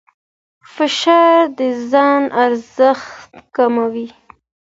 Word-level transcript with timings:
فشار 0.73 1.41
د 1.57 1.61
ځان 1.91 2.23
ارزښت 2.45 3.31
کموي. 3.55 4.07